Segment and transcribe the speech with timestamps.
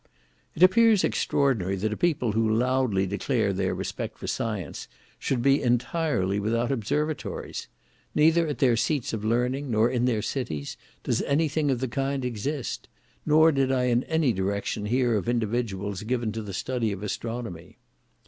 [0.55, 4.87] It appears extraordinary that a people who loudly declare their respect for science,
[5.19, 7.67] should be entirely without observatories.
[8.15, 11.87] Neither at their seats of learning, nor in their cities, does any thing of the
[11.87, 12.89] kind exist;
[13.27, 17.77] nor did I in any direction hear of individuals, given to the study of astronomy.